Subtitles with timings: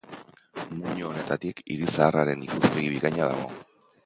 [0.77, 3.49] Muino honetatik hiri zaharraren ikuspegi bikaina dago.